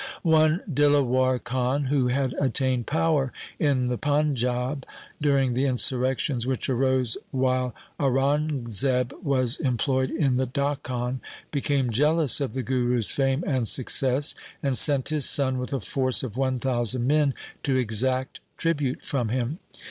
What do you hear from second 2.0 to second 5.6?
had attained power in the Panjab during